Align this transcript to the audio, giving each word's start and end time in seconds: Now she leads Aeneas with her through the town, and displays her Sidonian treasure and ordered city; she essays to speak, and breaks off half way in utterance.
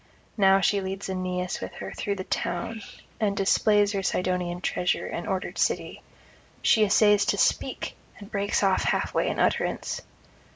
Now 0.35 0.61
she 0.61 0.81
leads 0.81 1.09
Aeneas 1.09 1.61
with 1.61 1.73
her 1.73 1.91
through 1.91 2.15
the 2.15 2.23
town, 2.23 2.81
and 3.19 3.37
displays 3.37 3.91
her 3.91 4.01
Sidonian 4.01 4.59
treasure 4.61 5.05
and 5.05 5.27
ordered 5.27 5.59
city; 5.59 6.01
she 6.63 6.83
essays 6.83 7.23
to 7.25 7.37
speak, 7.37 7.95
and 8.17 8.31
breaks 8.31 8.63
off 8.63 8.81
half 8.81 9.13
way 9.13 9.27
in 9.27 9.37
utterance. 9.39 10.01